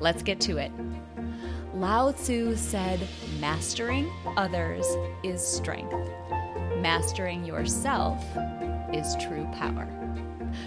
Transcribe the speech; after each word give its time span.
Let's 0.00 0.22
get 0.22 0.40
to 0.42 0.58
it. 0.58 0.72
Lao 1.74 2.12
Tzu 2.12 2.56
said, 2.56 3.06
Mastering 3.40 4.10
others 4.36 4.86
is 5.22 5.44
strength 5.44 5.94
mastering 6.84 7.46
yourself 7.46 8.22
is 8.92 9.16
true 9.16 9.48
power. 9.54 9.88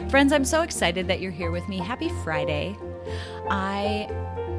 Friends, 0.09 0.33
I'm 0.33 0.43
so 0.43 0.63
excited 0.63 1.07
that 1.07 1.21
you're 1.21 1.31
here 1.31 1.51
with 1.51 1.69
me. 1.69 1.77
Happy 1.77 2.09
Friday. 2.23 2.75
I 3.51 4.07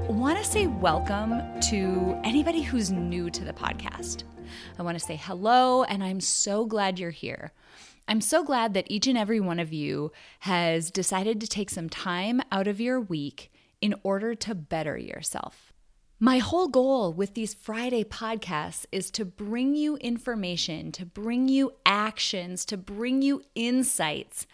want 0.09 0.39
to 0.39 0.45
say 0.45 0.69
welcome 0.69 1.43
to 1.71 2.17
anybody 2.23 2.63
who's 2.63 2.93
new 2.93 3.29
to 3.31 3.45
the 3.45 3.53
podcast. 3.53 4.23
I 4.79 4.85
want 4.85 4.97
to 5.01 5.05
say 5.05 5.17
hello, 5.17 5.83
and 5.83 6.05
I'm 6.05 6.21
so 6.21 6.65
glad 6.65 7.01
you're 7.01 7.11
here. 7.11 7.51
I'm 8.07 8.21
so 8.21 8.45
glad 8.45 8.73
that 8.75 8.87
each 8.89 9.09
and 9.09 9.19
every 9.19 9.41
one 9.41 9.59
of 9.59 9.73
you 9.73 10.13
has 10.39 10.93
decided 10.93 11.41
to 11.41 11.49
take 11.49 11.71
some 11.71 11.89
time 11.89 12.41
out 12.53 12.69
of 12.69 12.81
your 12.81 13.01
week 13.01 13.51
in 13.81 13.95
order 14.03 14.35
to 14.35 14.55
better 14.55 14.97
yourself. 14.97 15.73
My 16.21 16.39
whole 16.39 16.67
goal 16.67 17.13
with 17.13 17.35
these 17.35 17.55
Friday 17.55 18.03
podcasts 18.03 18.87
is 18.91 19.11
to 19.13 19.25
bring 19.25 19.77
you 19.77 19.97
information, 19.99 20.91
to 20.93 21.07
bring 21.07 21.49
you 21.49 21.75
actions, 21.87 22.65
to 22.67 22.77
bring 22.77 23.23
you 23.23 23.43
insights 23.55 24.47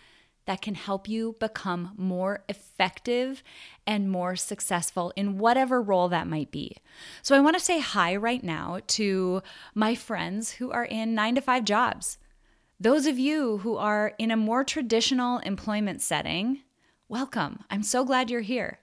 that 0.44 0.60
can 0.60 0.74
help 0.74 1.08
you 1.08 1.36
become 1.40 1.92
more 1.96 2.44
effective 2.50 3.42
and 3.86 4.10
more 4.10 4.36
successful 4.36 5.10
in 5.16 5.38
whatever 5.38 5.80
role 5.80 6.08
that 6.08 6.26
might 6.26 6.50
be. 6.50 6.76
So, 7.22 7.34
I 7.34 7.40
want 7.40 7.56
to 7.56 7.64
say 7.64 7.80
hi 7.80 8.14
right 8.14 8.44
now 8.44 8.80
to 8.88 9.42
my 9.74 9.94
friends 9.94 10.52
who 10.52 10.70
are 10.70 10.84
in 10.84 11.14
nine 11.14 11.34
to 11.36 11.40
five 11.40 11.64
jobs. 11.64 12.18
Those 12.78 13.06
of 13.06 13.18
you 13.18 13.58
who 13.58 13.76
are 13.76 14.12
in 14.18 14.30
a 14.30 14.36
more 14.36 14.64
traditional 14.64 15.38
employment 15.38 16.02
setting, 16.02 16.60
welcome. 17.08 17.60
I'm 17.70 17.82
so 17.82 18.04
glad 18.04 18.30
you're 18.30 18.40
here. 18.40 18.78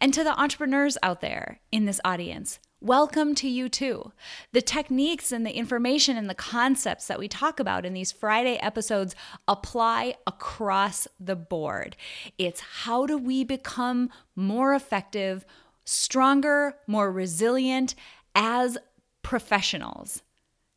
And 0.00 0.14
to 0.14 0.24
the 0.24 0.38
entrepreneurs 0.38 0.96
out 1.02 1.20
there 1.20 1.60
in 1.70 1.84
this 1.84 2.00
audience, 2.04 2.58
welcome 2.80 3.34
to 3.34 3.48
you 3.48 3.68
too. 3.68 4.12
The 4.52 4.62
techniques 4.62 5.32
and 5.32 5.44
the 5.44 5.56
information 5.56 6.16
and 6.16 6.30
the 6.30 6.34
concepts 6.34 7.06
that 7.06 7.18
we 7.18 7.28
talk 7.28 7.60
about 7.60 7.84
in 7.84 7.92
these 7.92 8.12
Friday 8.12 8.56
episodes 8.56 9.14
apply 9.46 10.14
across 10.26 11.06
the 11.20 11.36
board. 11.36 11.96
It's 12.38 12.60
how 12.60 13.06
do 13.06 13.18
we 13.18 13.44
become 13.44 14.10
more 14.34 14.74
effective, 14.74 15.44
stronger, 15.84 16.76
more 16.86 17.10
resilient 17.10 17.94
as 18.34 18.78
professionals? 19.22 20.22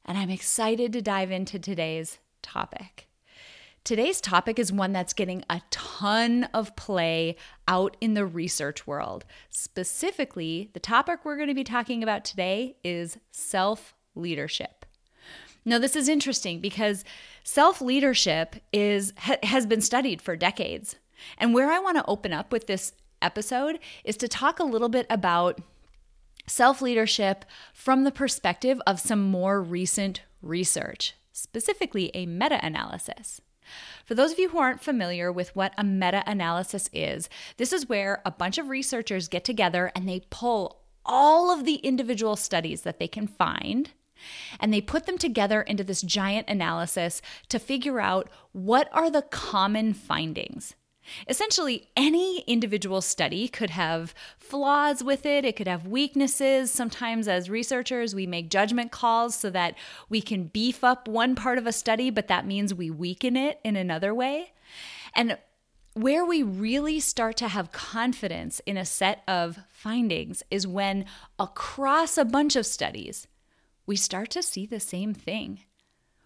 And 0.04 0.18
I'm 0.18 0.30
excited 0.30 0.92
to 0.94 1.02
dive 1.02 1.32
into 1.32 1.60
today's 1.60 2.18
topic. 2.42 3.09
Today's 3.90 4.22
topic 4.22 4.60
is 4.60 4.72
one 4.72 4.94
that's 4.94 5.14
getting 5.14 5.44
a 5.50 5.64
ton 5.72 6.44
of 6.54 6.76
play 6.76 7.36
out 7.68 7.98
in 8.00 8.14
the 8.14 8.24
research 8.24 8.86
world. 8.86 9.26
Specifically, 9.50 10.70
the 10.74 10.80
topic 10.80 11.22
we're 11.24 11.38
going 11.38 11.48
to 11.48 11.56
be 11.56 11.64
talking 11.64 12.04
about 12.04 12.24
today 12.24 12.76
is 12.84 13.18
self 13.32 13.96
leadership. 14.14 14.86
Now, 15.66 15.80
this 15.80 15.96
is 15.96 16.08
interesting 16.08 16.60
because 16.60 17.04
self 17.44 17.82
leadership 17.82 18.58
is 18.72 19.12
has 19.42 19.66
been 19.66 19.82
studied 19.82 20.22
for 20.22 20.36
decades. 20.36 20.98
And 21.40 21.56
where 21.56 21.72
I 21.72 21.80
want 21.80 21.98
to 21.98 22.06
open 22.06 22.32
up 22.32 22.52
with 22.52 22.68
this 22.68 22.94
episode 23.24 23.80
is 24.04 24.18
to 24.18 24.28
talk 24.28 24.60
a 24.60 24.66
little 24.66 24.90
bit 24.90 25.08
about 25.10 25.62
self 26.46 26.80
leadership 26.80 27.44
from 27.74 28.04
the 28.04 28.12
perspective 28.12 28.80
of 28.86 29.00
some 29.00 29.24
more 29.24 29.60
recent 29.60 30.22
research, 30.44 31.16
specifically 31.34 32.12
a 32.14 32.28
meta 32.28 32.64
analysis. 32.64 33.42
For 34.06 34.16
those 34.16 34.32
of 34.32 34.40
you 34.40 34.50
who 34.50 34.58
aren't 34.58 34.84
familiar 34.84 35.32
with 35.32 35.56
what 35.56 35.74
a 35.78 35.84
meta 35.84 36.24
analysis 36.26 36.90
is, 36.94 37.30
this 37.58 37.72
is 37.72 37.90
where 37.90 38.22
a 38.26 38.32
bunch 38.32 38.58
of 38.58 38.70
researchers 38.70 39.28
get 39.28 39.44
together 39.44 39.92
and 39.96 40.08
they 40.08 40.24
pull 40.30 40.82
all 41.06 41.52
of 41.52 41.66
the 41.66 41.76
individual 41.76 42.36
studies 42.36 42.82
that 42.82 43.00
they 43.00 43.08
can 43.08 43.28
find 43.28 43.92
and 44.60 44.74
they 44.74 44.82
put 44.82 45.06
them 45.06 45.18
together 45.18 45.62
into 45.62 45.84
this 45.84 46.02
giant 46.02 46.50
analysis 46.50 47.22
to 47.48 47.60
figure 47.60 48.00
out 48.00 48.30
what 48.52 48.90
are 48.92 49.10
the 49.10 49.22
common 49.22 49.94
findings. 49.94 50.76
Essentially, 51.28 51.90
any 51.96 52.40
individual 52.42 53.02
study 53.02 53.48
could 53.48 53.70
have 53.72 54.14
flaws 54.38 55.04
with 55.04 55.26
it, 55.26 55.46
it 55.46 55.56
could 55.56 55.68
have 55.68 55.88
weaknesses. 55.88 56.72
Sometimes, 56.72 57.28
as 57.28 57.50
researchers, 57.50 58.16
we 58.16 58.28
make 58.28 58.50
judgment 58.50 58.92
calls 58.92 59.36
so 59.36 59.50
that 59.50 59.76
we 60.10 60.22
can 60.22 60.46
beef 60.46 60.84
up 60.84 61.08
one 61.08 61.36
part 61.36 61.58
of 61.58 61.68
a 61.68 61.74
study, 61.74 62.10
but 62.10 62.28
that 62.28 62.46
means 62.46 62.74
we 62.74 62.90
weaken 62.90 63.36
it 63.38 63.60
in 63.64 63.76
another 63.76 64.14
way. 64.14 64.52
And 65.16 65.38
where 65.94 66.24
we 66.24 66.44
really 66.44 67.00
start 67.00 67.36
to 67.38 67.48
have 67.48 67.72
confidence 67.72 68.62
in 68.66 68.78
a 68.78 68.86
set 68.86 69.24
of 69.28 69.60
findings 69.70 70.44
is 70.50 70.68
when 70.68 71.06
across 71.38 72.18
a 72.18 72.26
bunch 72.26 72.56
of 72.56 72.66
studies, 72.66 73.28
we 73.86 73.96
start 73.96 74.30
to 74.32 74.44
see 74.44 74.66
the 74.66 74.80
same 74.80 75.14
thing. 75.14 75.62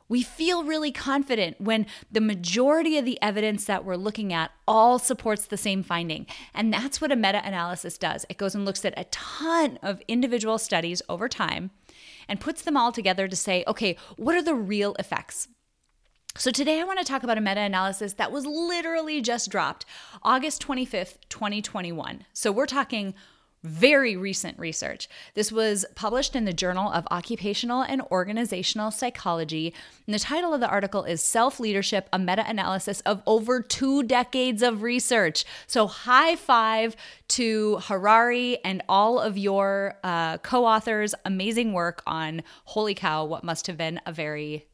We 0.09 0.21
feel 0.23 0.63
really 0.63 0.91
confident 0.91 1.59
when 1.59 1.85
the 2.11 2.21
majority 2.21 2.97
of 2.97 3.05
the 3.05 3.21
evidence 3.21 3.65
that 3.65 3.85
we're 3.85 3.95
looking 3.95 4.33
at 4.33 4.51
all 4.67 4.99
supports 4.99 5.45
the 5.45 5.57
same 5.57 5.83
finding. 5.83 6.27
And 6.53 6.73
that's 6.73 7.01
what 7.01 7.11
a 7.11 7.15
meta 7.15 7.41
analysis 7.45 7.97
does. 7.97 8.25
It 8.29 8.37
goes 8.37 8.55
and 8.55 8.65
looks 8.65 8.85
at 8.85 8.93
a 8.97 9.05
ton 9.05 9.79
of 9.81 10.01
individual 10.07 10.57
studies 10.57 11.01
over 11.09 11.27
time 11.27 11.71
and 12.27 12.39
puts 12.39 12.61
them 12.61 12.77
all 12.77 12.91
together 12.91 13.27
to 13.27 13.35
say, 13.35 13.63
okay, 13.67 13.97
what 14.17 14.35
are 14.35 14.41
the 14.41 14.55
real 14.55 14.95
effects? 14.99 15.47
So, 16.35 16.49
today 16.49 16.81
I 16.81 16.83
want 16.83 16.97
to 16.97 17.05
talk 17.05 17.21
about 17.21 17.37
a 17.37 17.41
meta 17.41 17.59
analysis 17.59 18.13
that 18.13 18.31
was 18.31 18.43
literally 18.47 19.21
just 19.21 19.51
dropped 19.51 19.85
August 20.23 20.65
25th, 20.65 21.17
2021. 21.29 22.25
So, 22.33 22.51
we're 22.51 22.65
talking 22.65 23.13
very 23.63 24.15
recent 24.15 24.59
research. 24.59 25.07
This 25.33 25.51
was 25.51 25.85
published 25.95 26.35
in 26.35 26.45
the 26.45 26.53
Journal 26.53 26.91
of 26.91 27.07
Occupational 27.11 27.81
and 27.81 28.01
Organizational 28.11 28.91
Psychology. 28.91 29.73
And 30.05 30.13
the 30.13 30.19
title 30.19 30.53
of 30.53 30.59
the 30.59 30.67
article 30.67 31.03
is 31.03 31.23
Self 31.23 31.59
Leadership, 31.59 32.09
a 32.11 32.19
meta 32.19 32.43
analysis 32.47 32.99
of 33.01 33.23
over 33.25 33.61
two 33.61 34.03
decades 34.03 34.61
of 34.61 34.81
research. 34.81 35.45
So, 35.67 35.87
high 35.87 36.35
five 36.35 36.95
to 37.29 37.77
Harari 37.83 38.63
and 38.65 38.83
all 38.89 39.19
of 39.19 39.37
your 39.37 39.95
uh, 40.03 40.39
co 40.39 40.65
authors. 40.65 41.15
Amazing 41.25 41.73
work 41.73 42.03
on, 42.05 42.43
holy 42.65 42.93
cow, 42.93 43.23
what 43.25 43.43
must 43.43 43.67
have 43.67 43.77
been 43.77 44.01
a 44.05 44.11
very 44.11 44.67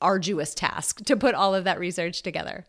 arduous 0.00 0.54
task 0.54 1.04
to 1.04 1.16
put 1.16 1.34
all 1.34 1.54
of 1.54 1.64
that 1.64 1.78
research 1.78 2.22
together. 2.22 2.64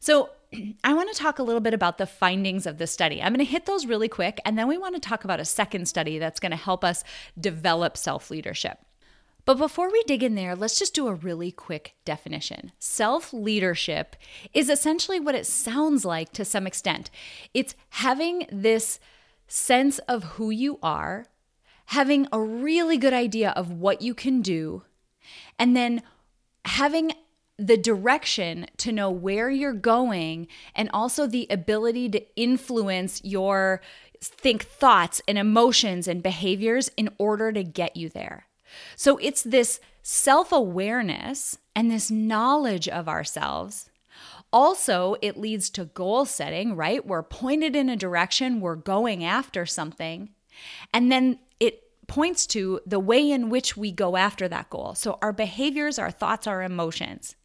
So, 0.00 0.30
I 0.84 0.94
want 0.94 1.12
to 1.12 1.18
talk 1.18 1.38
a 1.38 1.42
little 1.42 1.60
bit 1.60 1.74
about 1.74 1.98
the 1.98 2.06
findings 2.06 2.66
of 2.66 2.78
the 2.78 2.86
study. 2.86 3.22
I'm 3.22 3.32
going 3.32 3.44
to 3.44 3.50
hit 3.50 3.66
those 3.66 3.86
really 3.86 4.08
quick, 4.08 4.40
and 4.44 4.58
then 4.58 4.68
we 4.68 4.78
want 4.78 4.94
to 4.94 5.00
talk 5.00 5.24
about 5.24 5.40
a 5.40 5.44
second 5.44 5.86
study 5.86 6.18
that's 6.18 6.40
going 6.40 6.50
to 6.50 6.56
help 6.56 6.84
us 6.84 7.04
develop 7.38 7.96
self 7.96 8.30
leadership. 8.30 8.78
But 9.44 9.58
before 9.58 9.90
we 9.90 10.02
dig 10.04 10.22
in 10.22 10.36
there, 10.36 10.54
let's 10.54 10.78
just 10.78 10.94
do 10.94 11.08
a 11.08 11.14
really 11.14 11.50
quick 11.50 11.96
definition. 12.04 12.72
Self 12.78 13.32
leadership 13.32 14.16
is 14.54 14.70
essentially 14.70 15.18
what 15.18 15.34
it 15.34 15.46
sounds 15.46 16.04
like 16.04 16.32
to 16.32 16.44
some 16.44 16.66
extent 16.66 17.10
it's 17.52 17.74
having 17.90 18.46
this 18.50 19.00
sense 19.48 19.98
of 20.00 20.24
who 20.24 20.50
you 20.50 20.78
are, 20.82 21.26
having 21.86 22.26
a 22.32 22.40
really 22.40 22.96
good 22.96 23.12
idea 23.12 23.50
of 23.50 23.70
what 23.70 24.00
you 24.00 24.14
can 24.14 24.40
do, 24.42 24.84
and 25.58 25.76
then 25.76 26.02
having 26.64 27.12
the 27.62 27.76
direction 27.76 28.66
to 28.78 28.90
know 28.90 29.10
where 29.10 29.48
you're 29.48 29.72
going 29.72 30.48
and 30.74 30.90
also 30.92 31.26
the 31.26 31.46
ability 31.48 32.08
to 32.10 32.36
influence 32.36 33.20
your 33.24 33.80
think 34.20 34.64
thoughts 34.64 35.22
and 35.28 35.38
emotions 35.38 36.08
and 36.08 36.22
behaviors 36.22 36.90
in 36.96 37.08
order 37.18 37.52
to 37.52 37.62
get 37.62 37.96
you 37.96 38.08
there. 38.08 38.46
So 38.96 39.18
it's 39.18 39.42
this 39.42 39.80
self-awareness 40.02 41.58
and 41.76 41.90
this 41.90 42.10
knowledge 42.10 42.88
of 42.88 43.08
ourselves. 43.08 43.90
Also, 44.52 45.16
it 45.22 45.38
leads 45.38 45.70
to 45.70 45.86
goal 45.86 46.24
setting, 46.24 46.76
right? 46.76 47.06
We're 47.06 47.22
pointed 47.22 47.74
in 47.74 47.88
a 47.88 47.96
direction, 47.96 48.60
we're 48.60 48.76
going 48.76 49.24
after 49.24 49.64
something. 49.64 50.30
And 50.92 51.10
then 51.10 51.38
it 51.58 51.82
points 52.06 52.46
to 52.48 52.80
the 52.84 53.00
way 53.00 53.30
in 53.30 53.48
which 53.48 53.76
we 53.76 53.92
go 53.92 54.16
after 54.16 54.48
that 54.48 54.68
goal. 54.68 54.94
So, 54.94 55.18
our 55.22 55.32
behaviors, 55.32 55.98
our 55.98 56.10
thoughts, 56.10 56.46
our 56.46 56.62
emotions. 56.62 57.36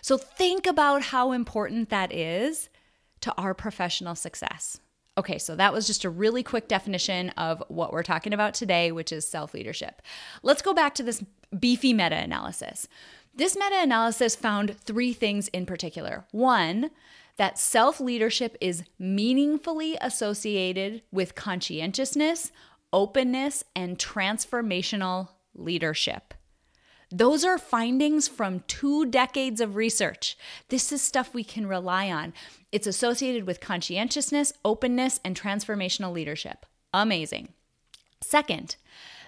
So 0.00 0.16
think 0.16 0.66
about 0.66 1.02
how 1.02 1.32
important 1.32 1.90
that 1.90 2.12
is 2.12 2.68
to 3.20 3.34
our 3.36 3.54
professional 3.54 4.14
success. 4.14 4.80
Okay, 5.18 5.38
so 5.38 5.54
that 5.56 5.72
was 5.72 5.86
just 5.86 6.04
a 6.04 6.10
really 6.10 6.42
quick 6.42 6.68
definition 6.68 7.30
of 7.30 7.62
what 7.68 7.92
we're 7.92 8.02
talking 8.02 8.32
about 8.32 8.54
today, 8.54 8.92
which 8.92 9.12
is 9.12 9.28
self 9.28 9.52
leadership. 9.52 10.00
Let's 10.42 10.62
go 10.62 10.72
back 10.72 10.94
to 10.96 11.02
this 11.02 11.22
beefy 11.58 11.92
meta 11.92 12.16
analysis. 12.16 12.88
This 13.34 13.54
meta 13.54 13.80
analysis 13.82 14.34
found 14.34 14.78
three 14.80 15.12
things 15.12 15.48
in 15.48 15.66
particular. 15.66 16.24
One, 16.32 16.90
that 17.36 17.58
self 17.58 18.00
leadership 18.00 18.56
is 18.60 18.84
meaningfully 18.98 19.98
associated 20.00 21.02
with 21.12 21.34
conscientiousness, 21.34 22.50
openness, 22.92 23.64
and 23.76 23.98
transformational 23.98 25.28
leadership. 25.54 26.34
Those 27.12 27.44
are 27.44 27.58
findings 27.58 28.26
from 28.26 28.64
two 28.66 29.04
decades 29.06 29.60
of 29.60 29.76
research. 29.76 30.36
This 30.68 30.90
is 30.92 31.02
stuff 31.02 31.34
we 31.34 31.44
can 31.44 31.66
rely 31.66 32.10
on. 32.10 32.32
It's 32.72 32.86
associated 32.86 33.46
with 33.46 33.60
conscientiousness, 33.60 34.52
openness, 34.64 35.20
and 35.24 35.38
transformational 35.38 36.12
leadership. 36.12 36.64
Amazing. 36.94 37.48
Second, 38.22 38.76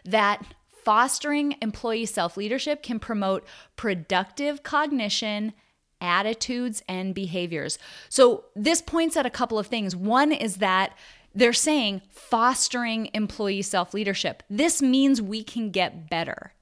that 0.05 0.43
fostering 0.85 1.57
employee 1.61 2.07
self 2.07 2.37
leadership 2.37 2.83
can 2.83 2.99
promote 2.99 3.47
productive 3.77 4.63
cognition, 4.63 5.53
attitudes, 6.01 6.83
and 6.89 7.15
behaviors. 7.15 7.79
So, 8.09 8.45
this 8.57 8.81
points 8.81 9.17
at 9.17 9.27
a 9.27 9.31
couple 9.31 9.59
of 9.59 9.67
things. 9.67 9.95
One 9.95 10.33
is 10.33 10.57
that 10.57 10.97
they're 11.35 11.53
saying 11.53 12.03
fostering 12.11 13.11
employee 13.13 13.63
self 13.63 13.93
leadership. 13.93 14.43
This 14.49 14.81
means 14.81 15.21
we 15.21 15.43
can 15.43 15.71
get 15.71 16.09
better. 16.09 16.53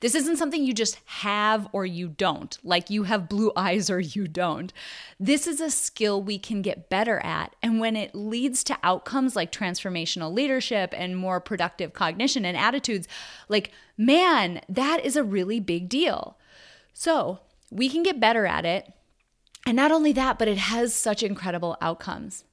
This 0.00 0.14
isn't 0.14 0.36
something 0.36 0.64
you 0.64 0.72
just 0.72 0.98
have 1.06 1.68
or 1.72 1.86
you 1.86 2.08
don't, 2.08 2.58
like 2.62 2.90
you 2.90 3.04
have 3.04 3.28
blue 3.28 3.52
eyes 3.56 3.90
or 3.90 4.00
you 4.00 4.28
don't. 4.28 4.72
This 5.18 5.46
is 5.46 5.60
a 5.60 5.70
skill 5.70 6.22
we 6.22 6.38
can 6.38 6.62
get 6.62 6.88
better 6.88 7.18
at. 7.20 7.54
And 7.62 7.80
when 7.80 7.96
it 7.96 8.14
leads 8.14 8.64
to 8.64 8.78
outcomes 8.82 9.36
like 9.36 9.52
transformational 9.52 10.32
leadership 10.32 10.94
and 10.96 11.16
more 11.16 11.40
productive 11.40 11.92
cognition 11.92 12.44
and 12.44 12.56
attitudes, 12.56 13.08
like, 13.48 13.70
man, 13.96 14.60
that 14.68 15.04
is 15.04 15.16
a 15.16 15.24
really 15.24 15.60
big 15.60 15.88
deal. 15.88 16.38
So 16.92 17.40
we 17.70 17.88
can 17.88 18.02
get 18.02 18.20
better 18.20 18.46
at 18.46 18.64
it. 18.64 18.92
And 19.66 19.76
not 19.76 19.92
only 19.92 20.12
that, 20.12 20.38
but 20.38 20.48
it 20.48 20.58
has 20.58 20.94
such 20.94 21.22
incredible 21.22 21.76
outcomes. 21.80 22.44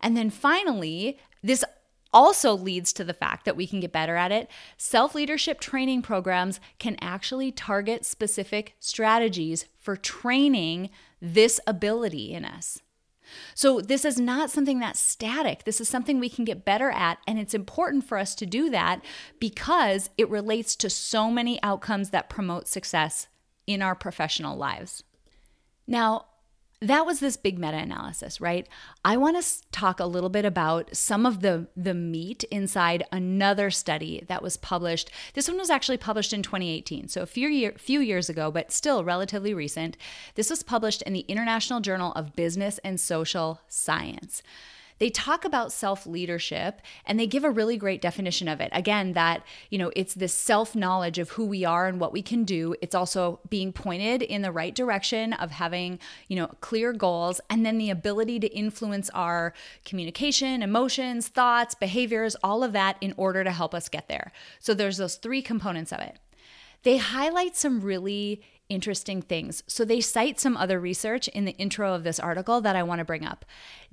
And 0.00 0.16
then 0.16 0.30
finally, 0.30 1.18
this 1.42 1.64
also 2.12 2.56
leads 2.56 2.92
to 2.94 3.04
the 3.04 3.14
fact 3.14 3.44
that 3.44 3.56
we 3.56 3.66
can 3.66 3.80
get 3.80 3.92
better 3.92 4.16
at 4.16 4.32
it. 4.32 4.50
Self 4.76 5.14
leadership 5.14 5.60
training 5.60 6.02
programs 6.02 6.60
can 6.78 6.96
actually 7.00 7.52
target 7.52 8.04
specific 8.04 8.74
strategies 8.78 9.66
for 9.78 9.96
training 9.96 10.90
this 11.20 11.60
ability 11.66 12.32
in 12.32 12.44
us. 12.44 12.80
So, 13.54 13.80
this 13.80 14.04
is 14.04 14.18
not 14.18 14.50
something 14.50 14.78
that's 14.78 15.00
static. 15.00 15.64
This 15.64 15.80
is 15.80 15.88
something 15.88 16.18
we 16.18 16.30
can 16.30 16.44
get 16.44 16.64
better 16.64 16.90
at. 16.90 17.18
And 17.26 17.38
it's 17.38 17.54
important 17.54 18.04
for 18.04 18.16
us 18.16 18.34
to 18.36 18.46
do 18.46 18.70
that 18.70 19.04
because 19.38 20.10
it 20.16 20.30
relates 20.30 20.74
to 20.76 20.90
so 20.90 21.30
many 21.30 21.62
outcomes 21.62 22.10
that 22.10 22.30
promote 22.30 22.66
success 22.68 23.28
in 23.66 23.82
our 23.82 23.94
professional 23.94 24.56
lives. 24.56 25.02
Now, 25.86 26.26
that 26.80 27.04
was 27.04 27.20
this 27.20 27.36
big 27.36 27.58
meta-analysis 27.58 28.40
right? 28.40 28.68
I 29.04 29.16
want 29.16 29.42
to 29.42 29.70
talk 29.72 29.98
a 29.98 30.06
little 30.06 30.28
bit 30.28 30.44
about 30.44 30.94
some 30.94 31.26
of 31.26 31.40
the 31.40 31.66
the 31.76 31.94
meat 31.94 32.44
inside 32.44 33.04
another 33.10 33.70
study 33.70 34.24
that 34.28 34.42
was 34.42 34.56
published. 34.56 35.10
This 35.34 35.48
one 35.48 35.58
was 35.58 35.70
actually 35.70 35.98
published 35.98 36.32
in 36.32 36.42
2018 36.42 37.08
so 37.08 37.22
a 37.22 37.26
few 37.26 37.48
year, 37.48 37.74
few 37.78 38.00
years 38.00 38.28
ago 38.28 38.50
but 38.50 38.72
still 38.72 39.04
relatively 39.04 39.54
recent. 39.54 39.96
This 40.34 40.50
was 40.50 40.62
published 40.62 41.02
in 41.02 41.12
the 41.12 41.24
international 41.28 41.80
journal 41.80 42.12
of 42.12 42.36
business 42.36 42.78
and 42.84 43.00
social 43.00 43.60
science 43.68 44.42
they 44.98 45.10
talk 45.10 45.44
about 45.44 45.72
self 45.72 46.06
leadership 46.06 46.80
and 47.06 47.18
they 47.18 47.26
give 47.26 47.44
a 47.44 47.50
really 47.50 47.76
great 47.76 48.02
definition 48.02 48.48
of 48.48 48.60
it. 48.60 48.70
Again, 48.72 49.12
that, 49.12 49.44
you 49.70 49.78
know, 49.78 49.90
it's 49.94 50.14
this 50.14 50.34
self 50.34 50.74
knowledge 50.74 51.18
of 51.18 51.30
who 51.30 51.46
we 51.46 51.64
are 51.64 51.86
and 51.86 52.00
what 52.00 52.12
we 52.12 52.22
can 52.22 52.44
do. 52.44 52.74
It's 52.82 52.94
also 52.94 53.40
being 53.48 53.72
pointed 53.72 54.22
in 54.22 54.42
the 54.42 54.52
right 54.52 54.74
direction 54.74 55.32
of 55.34 55.52
having, 55.52 55.98
you 56.28 56.36
know, 56.36 56.48
clear 56.60 56.92
goals 56.92 57.40
and 57.48 57.64
then 57.64 57.78
the 57.78 57.90
ability 57.90 58.40
to 58.40 58.48
influence 58.48 59.10
our 59.10 59.54
communication, 59.84 60.62
emotions, 60.62 61.28
thoughts, 61.28 61.74
behaviors, 61.74 62.36
all 62.42 62.64
of 62.64 62.72
that 62.72 62.96
in 63.00 63.14
order 63.16 63.44
to 63.44 63.50
help 63.52 63.74
us 63.74 63.88
get 63.88 64.08
there. 64.08 64.32
So 64.58 64.74
there's 64.74 64.96
those 64.96 65.16
three 65.16 65.42
components 65.42 65.92
of 65.92 66.00
it. 66.00 66.18
They 66.82 66.96
highlight 66.96 67.56
some 67.56 67.80
really 67.80 68.42
interesting 68.68 69.22
things. 69.22 69.62
So 69.66 69.84
they 69.84 70.00
cite 70.00 70.38
some 70.38 70.56
other 70.56 70.78
research 70.80 71.28
in 71.28 71.44
the 71.44 71.56
intro 71.56 71.94
of 71.94 72.04
this 72.04 72.20
article 72.20 72.60
that 72.60 72.76
I 72.76 72.82
want 72.82 72.98
to 73.00 73.04
bring 73.04 73.24
up. 73.24 73.44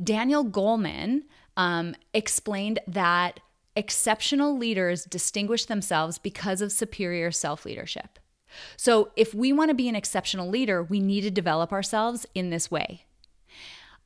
Daniel 0.02 0.46
Goleman 0.46 1.24
um, 1.58 1.96
explained 2.14 2.80
that 2.88 3.40
exceptional 3.76 4.58
leaders 4.58 5.06
distinguish 5.06 5.66
themselves 5.66 6.18
because 6.18 6.62
of 6.62 6.72
superior 6.72 7.32
self 7.32 7.66
leadership. 7.66 8.20
So 8.78 9.12
if 9.16 9.34
we 9.34 9.52
want 9.52 9.70
to 9.70 9.76
be 9.76 9.90
an 9.90 9.96
exceptional 9.96 10.50
leader, 10.50 10.82
we 10.82 11.00
need 11.00 11.22
to 11.22 11.32
develop 11.32 11.74
ourselves 11.74 12.26
in 12.34 12.50
this 12.50 12.72
way. 12.72 13.06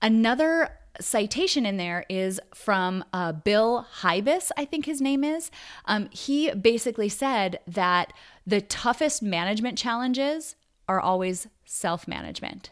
Another 0.01 0.71
citation 1.01 1.65
in 1.65 1.77
there 1.77 2.05
is 2.09 2.41
from 2.53 3.03
uh, 3.13 3.31
Bill 3.31 3.85
Hybels, 4.01 4.49
I 4.57 4.65
think 4.65 4.85
his 4.85 5.01
name 5.01 5.23
is. 5.23 5.51
Um, 5.85 6.09
he 6.11 6.51
basically 6.51 7.09
said 7.09 7.59
that 7.67 8.13
the 8.45 8.61
toughest 8.61 9.21
management 9.21 9.77
challenges 9.77 10.55
are 10.89 10.99
always 10.99 11.47
self 11.63 12.07
management. 12.07 12.71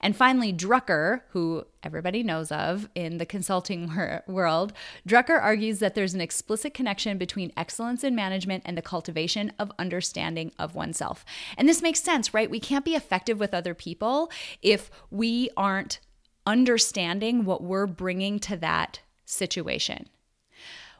And 0.00 0.16
finally, 0.16 0.52
Drucker, 0.52 1.22
who 1.30 1.64
everybody 1.82 2.22
knows 2.22 2.50
of 2.50 2.88
in 2.94 3.18
the 3.18 3.26
consulting 3.26 3.92
world, 4.26 4.72
Drucker 5.06 5.40
argues 5.40 5.78
that 5.78 5.94
there's 5.94 6.14
an 6.14 6.20
explicit 6.20 6.74
connection 6.74 7.16
between 7.16 7.52
excellence 7.56 8.04
in 8.04 8.14
management 8.14 8.64
and 8.66 8.76
the 8.76 8.82
cultivation 8.82 9.52
of 9.58 9.72
understanding 9.78 10.52
of 10.58 10.74
oneself. 10.74 11.24
And 11.56 11.68
this 11.68 11.82
makes 11.82 12.02
sense, 12.02 12.34
right? 12.34 12.50
We 12.50 12.60
can't 12.60 12.84
be 12.84 12.94
effective 12.94 13.38
with 13.38 13.54
other 13.54 13.74
people 13.74 14.30
if 14.62 14.90
we 15.10 15.50
aren't 15.56 16.00
understanding 16.46 17.44
what 17.44 17.62
we're 17.62 17.86
bringing 17.86 18.38
to 18.40 18.56
that 18.56 19.00
situation. 19.24 20.08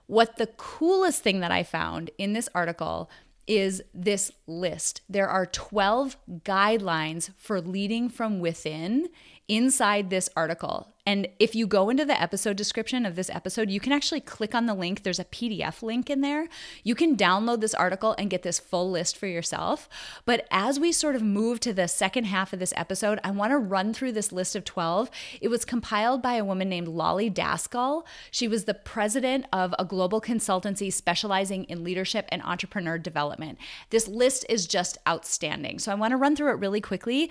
What 0.06 0.37
the 0.37 0.47
coolest 0.47 1.23
thing 1.23 1.41
that 1.41 1.53
I 1.53 1.62
found 1.62 2.11
in 2.17 2.33
this 2.33 2.49
article 2.55 3.11
is 3.49 3.83
this 3.95 4.31
list. 4.47 5.00
There 5.09 5.29
are 5.29 5.47
12 5.47 6.17
guidelines 6.45 7.31
for 7.37 7.61
leading 7.61 8.09
from 8.09 8.39
within 8.39 9.09
inside 9.49 10.11
this 10.11 10.29
article. 10.37 10.95
And 11.09 11.27
if 11.39 11.55
you 11.55 11.67
go 11.67 11.89
into 11.89 12.05
the 12.05 12.21
episode 12.21 12.59
description 12.59 13.06
of 13.06 13.17
this 13.17 13.31
episode, 13.31 13.71
you 13.71 13.81
can 13.81 13.95
actually 13.95 14.21
click 14.21 14.55
on 14.55 14.67
the 14.67 14.75
link. 14.75 15.03
There's 15.03 15.19
a 15.19 15.25
PDF 15.25 15.83
link 15.83 16.11
in 16.11 16.21
there. 16.21 16.49
You 16.85 16.95
can 16.95 17.17
download 17.17 17.62
this 17.62 17.73
article 17.73 18.14
and 18.19 18.28
get 18.28 18.43
this 18.43 18.59
full 18.59 18.90
list 18.90 19.17
for 19.17 19.26
yourself. 19.26 19.88
But 20.26 20.47
as 20.50 20.78
we 20.78 20.93
sort 20.93 21.17
of 21.17 21.23
move 21.23 21.61
to 21.61 21.73
the 21.73 21.88
second 21.88 22.25
half 22.25 22.52
of 22.52 22.59
this 22.59 22.75
episode, 22.76 23.21
I 23.25 23.31
want 23.31 23.52
to 23.52 23.57
run 23.57 23.95
through 23.95 24.12
this 24.12 24.33
list 24.33 24.55
of 24.55 24.67
12. 24.67 25.11
It 25.40 25.49
was 25.49 25.64
compiled 25.64 26.21
by 26.21 26.35
a 26.35 26.45
woman 26.45 26.69
named 26.69 26.88
Lolly 26.88 27.31
Daskal. 27.31 28.05
She 28.31 28.47
was 28.47 28.67
the 28.67 28.75
president 28.75 29.47
of 29.50 29.75
a 29.78 29.87
global 29.87 30.21
consultancy 30.21 30.93
specializing 30.93 31.64
in 31.64 31.85
leadership 31.85 32.26
and 32.28 32.43
entrepreneur 32.43 32.99
development. 32.99 33.57
This 33.88 34.09
list 34.09 34.45
is 34.50 34.67
just 34.67 34.99
outstanding. 35.09 35.78
So 35.78 35.90
I 35.90 35.95
want 35.95 36.11
to 36.11 36.19
run 36.19 36.37
through 36.37 36.50
it 36.50 36.61
really 36.61 36.83
quickly 36.83 37.31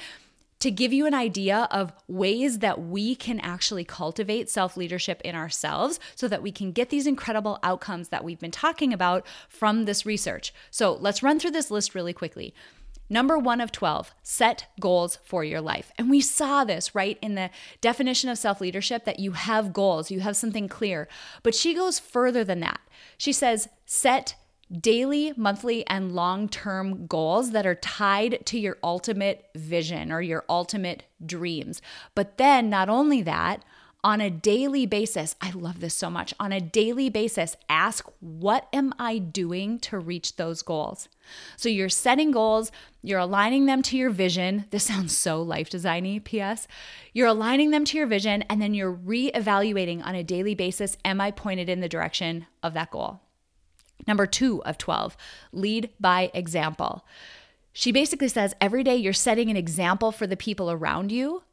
to 0.59 0.71
give 0.71 0.93
you 0.93 1.05
an 1.05 1.13
idea 1.13 1.67
of 1.71 1.93
ways 2.07 2.59
that 2.59 2.81
we 2.81 3.15
can 3.15 3.39
actually 3.39 3.83
cultivate 3.83 4.49
self 4.49 4.77
leadership 4.77 5.21
in 5.23 5.35
ourselves 5.35 5.99
so 6.15 6.27
that 6.27 6.41
we 6.41 6.51
can 6.51 6.71
get 6.71 6.89
these 6.89 7.07
incredible 7.07 7.59
outcomes 7.63 8.09
that 8.09 8.23
we've 8.23 8.39
been 8.39 8.51
talking 8.51 8.93
about 8.93 9.25
from 9.49 9.85
this 9.85 10.05
research. 10.05 10.53
So 10.71 10.93
let's 10.93 11.23
run 11.23 11.39
through 11.39 11.51
this 11.51 11.71
list 11.71 11.95
really 11.95 12.13
quickly. 12.13 12.53
Number 13.09 13.37
one 13.37 13.61
of 13.61 13.71
12, 13.71 14.13
set 14.21 14.67
goals 14.81 15.19
for 15.23 15.43
your 15.43 15.61
life. 15.61 15.91
And 15.97 16.09
we 16.09 16.19
saw 16.19 16.65
this 16.65 16.93
right 16.93 17.17
in 17.21 17.35
the 17.35 17.49
definition 17.79 18.29
of 18.29 18.37
self 18.37 18.59
leadership 18.59 19.05
that 19.05 19.19
you 19.19 19.31
have 19.31 19.73
goals, 19.73 20.11
you 20.11 20.19
have 20.19 20.35
something 20.35 20.67
clear. 20.67 21.07
But 21.43 21.55
she 21.55 21.73
goes 21.73 21.99
further 21.99 22.43
than 22.43 22.59
that. 22.61 22.81
She 23.17 23.31
says, 23.31 23.69
set 23.85 24.35
daily, 24.71 25.33
monthly, 25.38 25.86
and 25.88 26.13
long 26.13 26.50
term 26.50 27.07
goals 27.07 27.51
that 27.51 27.65
are 27.65 27.75
tied 27.75 28.45
to 28.45 28.59
your 28.59 28.77
ultimate 28.83 29.50
vision 29.55 30.12
or 30.12 30.21
your 30.21 30.43
ultimate 30.50 31.03
dreams. 31.25 31.81
But 32.15 32.38
then, 32.38 32.69
not 32.69 32.89
only 32.89 33.21
that, 33.24 33.63
on 34.03 34.21
a 34.21 34.29
daily 34.29 34.86
basis, 34.86 35.36
I 35.41 35.50
love 35.51 35.79
this 35.79 35.93
so 35.93 36.09
much. 36.09 36.33
On 36.39 36.51
a 36.51 36.62
daily 36.62 37.09
basis, 37.09 37.57
ask, 37.67 38.07
What 38.19 38.67
am 38.71 38.93
I 39.00 39.17
doing 39.17 39.79
to 39.79 39.97
reach 39.97 40.36
those 40.36 40.62
goals? 40.62 41.09
So 41.57 41.67
you're 41.67 41.89
setting 41.89 42.31
goals, 42.31 42.71
you're 43.01 43.19
aligning 43.19 43.65
them 43.65 43.81
to 43.83 43.97
your 43.97 44.09
vision. 44.09 44.65
This 44.69 44.86
sounds 44.86 45.17
so 45.17 45.41
life 45.41 45.69
designy, 45.69 46.24
PS. 46.24 46.67
You're 47.12 47.27
aligning 47.27 47.71
them 47.71 47.86
to 47.86 47.97
your 47.97 48.07
vision, 48.07 48.43
and 48.43 48.62
then 48.62 48.74
you're 48.74 48.91
re-evaluating 48.91 50.03
on 50.03 50.15
a 50.15 50.24
daily 50.24 50.55
basis 50.55 50.97
Am 51.03 51.19
I 51.19 51.31
pointed 51.31 51.67
in 51.67 51.81
the 51.81 51.89
direction 51.89 52.45
of 52.62 52.74
that 52.75 52.91
goal? 52.91 53.19
Number 54.05 54.25
two 54.25 54.63
of 54.63 54.77
12, 54.77 55.17
lead 55.51 55.89
by 55.99 56.29
example. 56.33 57.05
She 57.73 57.91
basically 57.91 58.27
says 58.27 58.55
every 58.61 58.83
day 58.83 58.95
you're 58.95 59.13
setting 59.13 59.49
an 59.49 59.57
example 59.57 60.11
for 60.11 60.27
the 60.27 60.37
people 60.37 60.69
around 60.71 61.11
you, 61.11 61.43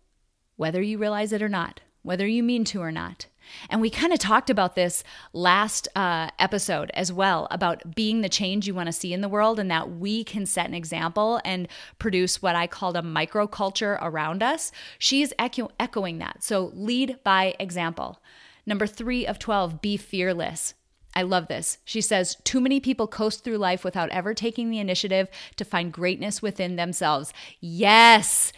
whether 0.57 0.83
you 0.83 0.99
realize 0.99 1.33
it 1.33 1.43
or 1.43 1.49
not. 1.49 1.81
whether 2.03 2.27
you 2.27 2.43
mean 2.43 2.65
to 2.65 2.83
or 2.83 2.93
not. 2.93 3.27
And 3.71 3.81
we 3.81 3.89
kind 3.89 4.13
of 4.13 4.19
talked 4.19 4.51
about 4.51 4.75
this 4.75 5.03
last 5.33 5.89
uh, 5.97 6.29
episode 6.39 6.91
as 6.93 7.11
well 7.11 7.49
about 7.51 7.95
being 7.95 8.21
the 8.21 8.29
change 8.29 8.67
you 8.67 8.75
want 8.75 8.89
to 8.89 8.93
see 8.93 9.15
in 9.15 9.23
the 9.23 9.29
world 9.29 9.59
and 9.59 9.71
that 9.71 9.91
we 9.91 10.23
can 10.23 10.45
set 10.45 10.67
an 10.69 10.75
example 10.75 11.41
and 11.47 11.67
produce 11.99 12.43
what 12.43 12.57
I 12.57 12.67
called 12.67 12.97
a 12.99 13.03
microculture 13.03 13.99
around 14.03 14.43
us. 14.43 14.71
She's 14.99 15.33
echo- 15.39 15.71
echoing 15.81 16.19
that. 16.19 16.43
So 16.43 16.73
lead 16.75 17.19
by 17.25 17.55
example. 17.59 18.21
Number 18.67 18.87
three 18.87 19.27
of 19.27 19.39
12, 19.39 19.81
be 19.81 19.97
fearless. 19.97 20.75
I 21.15 21.23
love 21.23 21.49
this. 21.49 21.79
She 21.85 22.01
says, 22.01 22.37
Too 22.45 22.61
many 22.61 22.81
people 22.81 23.07
coast 23.07 23.45
through 23.45 23.59
life 23.59 23.85
without 23.85 24.11
ever 24.11 24.35
taking 24.35 24.71
the 24.71 24.79
initiative 24.81 25.29
to 25.57 25.65
find 25.65 25.93
greatness 25.93 26.43
within 26.43 26.77
themselves. 26.77 27.33
Yes. 27.61 28.53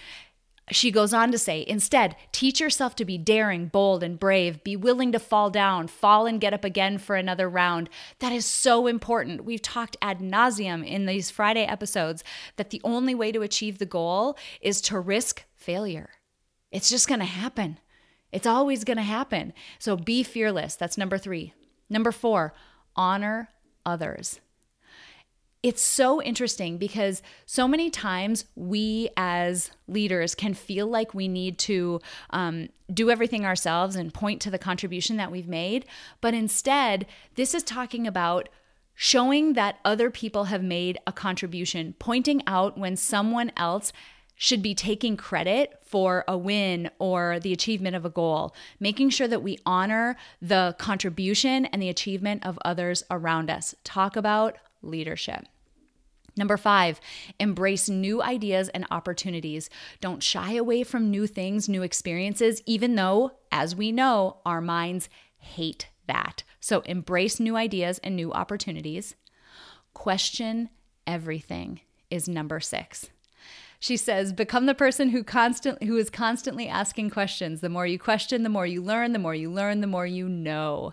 She 0.73 0.91
goes 0.91 1.15
on 1.15 1.31
to 1.31 1.39
say, 1.39 1.65
instead, 1.69 2.17
teach 2.33 2.59
yourself 2.59 2.97
to 2.97 3.05
be 3.05 3.19
daring, 3.19 3.69
bold, 3.69 4.03
and 4.03 4.19
brave. 4.19 4.65
Be 4.65 4.75
willing 4.75 5.13
to 5.13 5.21
fall 5.21 5.49
down, 5.49 5.87
fall 5.87 6.27
and 6.27 6.41
get 6.41 6.53
up 6.53 6.65
again 6.65 6.99
for 6.99 7.15
another 7.15 7.49
round. 7.49 7.89
That 8.19 8.33
is 8.33 8.45
so 8.45 8.89
important. 8.89 9.45
We've 9.45 9.63
talked 9.63 9.97
ad 10.03 10.19
nauseum 10.19 10.85
in 10.85 11.07
these 11.07 11.31
Friday 11.31 11.65
episodes 11.65 12.25
that 12.57 12.71
the 12.71 12.81
only 12.83 13.15
way 13.15 13.31
to 13.31 13.43
achieve 13.43 13.79
the 13.79 13.87
goal 13.87 14.37
is 14.61 14.81
to 14.83 14.99
risk 14.99 15.45
failure. 15.55 16.11
It's 16.73 16.91
just 16.91 17.07
going 17.07 17.21
to 17.21 17.27
happen. 17.27 17.79
It's 18.33 18.47
always 18.47 18.83
going 18.83 18.97
to 18.97 19.05
happen. 19.05 19.53
So 19.79 19.97
be 19.97 20.25
fearless. 20.25 20.75
That's 20.75 20.99
number 20.99 21.17
three. 21.17 21.55
Number 21.89 22.13
four, 22.13 22.55
honor 22.97 23.51
others 23.85 24.41
it's 25.67 25.83
so 25.83 26.23
interesting 26.23 26.79
because 26.79 27.23
so 27.45 27.67
many 27.67 27.91
times 27.91 28.45
we 28.55 29.09
as 29.17 29.73
leaders 29.89 30.33
can 30.33 30.55
feel 30.55 30.87
like 30.87 31.13
we 31.13 31.27
need 31.27 31.59
to 31.59 32.01
um, 32.31 32.69
do 32.95 33.11
everything 33.11 33.45
ourselves 33.45 33.97
and 33.97 34.15
point 34.15 34.41
to 34.43 34.49
the 34.49 34.61
contribution 34.61 35.17
that 35.17 35.33
we've 35.33 35.49
made. 35.49 35.85
But 36.21 36.35
instead, 36.35 37.05
this 37.35 37.53
is 37.53 37.65
talking 37.65 38.07
about 38.07 38.49
showing 38.95 39.55
that 39.55 39.81
other 39.85 40.09
people 40.09 40.45
have 40.45 40.63
made 40.63 40.99
a 41.05 41.11
contribution, 41.11 41.97
pointing 41.99 42.43
out 42.47 42.79
when 42.79 42.95
someone 42.95 43.51
else 43.57 43.93
should 44.37 44.63
be 44.63 44.75
taking 44.75 45.17
credit 45.17 45.81
for 45.83 46.25
a 46.29 46.37
win 46.37 46.91
or 46.99 47.41
the 47.41 47.53
achievement 47.53 47.97
of 47.97 48.05
a 48.05 48.11
goal, 48.11 48.55
making 48.79 49.11
sure 49.11 49.27
that 49.27 49.43
we 49.43 49.59
honor 49.65 50.17
the 50.41 50.77
contribution 50.79 51.65
and 51.67 51.83
the 51.83 51.89
achievement 51.89 52.45
of 52.45 52.59
others 52.65 53.03
around 53.11 53.51
us. 53.51 53.75
Talk 53.83 54.15
about 54.15 54.59
leadership. 54.83 55.47
Number 56.37 56.59
five, 56.59 57.01
embrace 57.41 57.89
new 57.89 58.23
ideas 58.23 58.69
and 58.69 58.87
opportunities. 58.91 59.71
Don't 60.03 60.23
shy 60.23 60.53
away 60.53 60.83
from 60.83 61.11
new 61.11 61.27
things, 61.27 61.67
new 61.67 61.83
experiences, 61.83 62.63
even 62.67 62.95
though, 62.95 63.33
as 63.51 63.75
we 63.75 63.91
know, 63.91 64.37
our 64.45 64.61
minds 64.61 65.09
hate 65.39 65.89
that. 66.07 66.43
So 66.61 66.81
embrace 66.81 67.41
new 67.41 67.57
ideas 67.57 67.99
and 68.05 68.15
new 68.15 68.33
opportunities. 68.33 69.15
Question 69.95 70.69
everything 71.07 71.81
is 72.11 72.29
number 72.29 72.61
six. 72.61 73.09
She 73.79 73.97
says, 73.97 74.33
become 74.33 74.67
the 74.67 74.75
person 74.75 75.11
who 75.11 75.23
constant 75.23 75.83
who 75.83 75.97
is 75.97 76.11
constantly 76.11 76.69
asking 76.69 77.11
questions. 77.11 77.61
The 77.61 77.69
more 77.69 77.87
you 77.87 77.99
question, 77.99 78.43
the 78.43 78.49
more 78.49 78.67
you 78.67 78.83
learn, 78.83 79.13
the 79.13 79.19
more 79.19 79.35
you 79.35 79.51
learn, 79.51 79.81
the 79.81 79.87
more 79.87 80.07
you 80.07 80.29
know. 80.29 80.93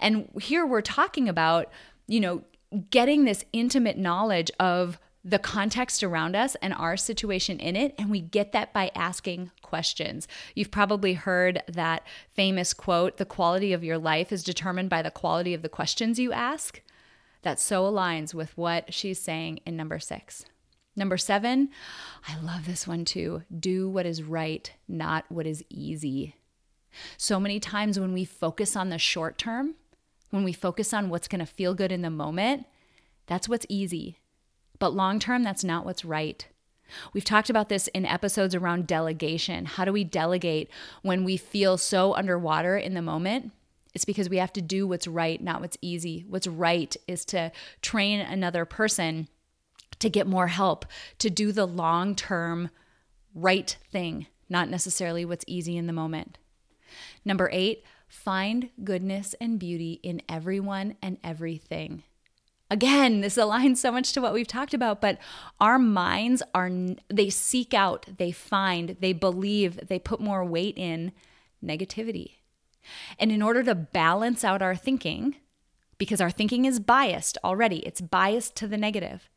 And 0.00 0.28
here 0.40 0.64
we're 0.66 0.80
talking 0.80 1.28
about, 1.28 1.70
you 2.06 2.20
know, 2.20 2.42
getting 2.90 3.24
this 3.24 3.44
intimate 3.52 3.98
knowledge 3.98 4.50
of 4.58 4.98
the 5.24 5.38
context 5.38 6.02
around 6.02 6.34
us 6.34 6.56
and 6.56 6.74
our 6.74 6.96
situation 6.96 7.60
in 7.60 7.76
it. 7.76 7.94
And 7.96 8.10
we 8.10 8.20
get 8.20 8.52
that 8.52 8.72
by 8.72 8.90
asking 8.94 9.50
questions. 9.62 10.26
You've 10.54 10.70
probably 10.70 11.14
heard 11.14 11.62
that 11.68 12.06
famous 12.30 12.74
quote 12.74 13.18
the 13.18 13.24
quality 13.24 13.72
of 13.72 13.84
your 13.84 13.98
life 13.98 14.32
is 14.32 14.42
determined 14.42 14.90
by 14.90 15.02
the 15.02 15.10
quality 15.10 15.54
of 15.54 15.62
the 15.62 15.68
questions 15.68 16.18
you 16.18 16.32
ask. 16.32 16.80
That 17.42 17.60
so 17.60 17.84
aligns 17.84 18.34
with 18.34 18.56
what 18.56 18.92
she's 18.94 19.20
saying 19.20 19.60
in 19.66 19.76
number 19.76 19.98
six. 19.98 20.44
Number 20.94 21.16
seven, 21.16 21.70
I 22.28 22.38
love 22.38 22.66
this 22.66 22.86
one 22.86 23.04
too. 23.04 23.42
Do 23.58 23.88
what 23.88 24.06
is 24.06 24.22
right, 24.22 24.70
not 24.86 25.24
what 25.28 25.46
is 25.46 25.64
easy. 25.70 26.36
So 27.16 27.40
many 27.40 27.58
times 27.58 27.98
when 27.98 28.12
we 28.12 28.24
focus 28.24 28.76
on 28.76 28.90
the 28.90 28.98
short 28.98 29.38
term, 29.38 29.74
when 30.30 30.44
we 30.44 30.52
focus 30.52 30.92
on 30.92 31.08
what's 31.08 31.28
going 31.28 31.40
to 31.40 31.46
feel 31.46 31.74
good 31.74 31.92
in 31.92 32.02
the 32.02 32.10
moment, 32.10 32.66
that's 33.26 33.48
what's 33.48 33.66
easy. 33.68 34.18
But 34.78 34.94
long 34.94 35.18
term, 35.18 35.42
that's 35.42 35.64
not 35.64 35.84
what's 35.84 36.04
right. 36.04 36.46
We've 37.14 37.24
talked 37.24 37.48
about 37.48 37.70
this 37.70 37.88
in 37.88 38.04
episodes 38.04 38.54
around 38.54 38.86
delegation. 38.86 39.64
How 39.64 39.86
do 39.86 39.92
we 39.92 40.04
delegate 40.04 40.70
when 41.00 41.24
we 41.24 41.38
feel 41.38 41.78
so 41.78 42.14
underwater 42.14 42.76
in 42.76 42.92
the 42.92 43.00
moment? 43.00 43.52
It's 43.94 44.04
because 44.04 44.28
we 44.28 44.38
have 44.38 44.52
to 44.54 44.62
do 44.62 44.86
what's 44.86 45.06
right, 45.06 45.42
not 45.42 45.60
what's 45.60 45.78
easy. 45.80 46.24
What's 46.28 46.46
right 46.46 46.94
is 47.06 47.24
to 47.26 47.52
train 47.80 48.20
another 48.20 48.64
person 48.64 49.28
to 49.98 50.10
get 50.10 50.26
more 50.26 50.48
help, 50.48 50.84
to 51.18 51.30
do 51.30 51.52
the 51.52 51.66
long 51.66 52.14
term 52.14 52.70
right 53.34 53.76
thing, 53.90 54.26
not 54.48 54.68
necessarily 54.68 55.24
what's 55.24 55.44
easy 55.46 55.76
in 55.76 55.86
the 55.86 55.92
moment. 55.92 56.38
Number 57.24 57.48
eight, 57.52 57.84
Find 58.12 58.68
goodness 58.84 59.34
and 59.40 59.58
beauty 59.58 59.98
in 60.02 60.20
everyone 60.28 60.96
and 61.00 61.16
everything. 61.24 62.02
Again, 62.70 63.22
this 63.22 63.38
aligns 63.38 63.78
so 63.78 63.90
much 63.90 64.12
to 64.12 64.20
what 64.20 64.34
we've 64.34 64.46
talked 64.46 64.74
about, 64.74 65.00
but 65.00 65.16
our 65.58 65.78
minds 65.78 66.42
are, 66.54 66.70
they 67.08 67.30
seek 67.30 67.72
out, 67.72 68.04
they 68.18 68.30
find, 68.30 68.98
they 69.00 69.14
believe, 69.14 69.88
they 69.88 69.98
put 69.98 70.20
more 70.20 70.44
weight 70.44 70.76
in 70.76 71.12
negativity. 71.64 72.32
And 73.18 73.32
in 73.32 73.40
order 73.40 73.62
to 73.62 73.74
balance 73.74 74.44
out 74.44 74.60
our 74.60 74.76
thinking, 74.76 75.36
because 75.96 76.20
our 76.20 76.30
thinking 76.30 76.66
is 76.66 76.80
biased 76.80 77.38
already, 77.42 77.78
it's 77.78 78.02
biased 78.02 78.56
to 78.56 78.68
the 78.68 78.76
negative. 78.76 79.30